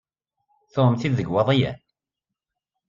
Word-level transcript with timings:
Tuɣem-t-id 0.73 1.13
deg 1.17 1.27
Iwaḍiyen? 1.29 1.77